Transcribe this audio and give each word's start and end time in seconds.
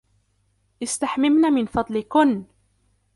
استحممن 0.81 1.53
من 1.53 1.65
فضلكن. 1.65 2.45